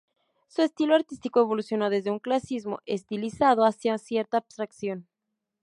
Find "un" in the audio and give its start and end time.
2.09-2.17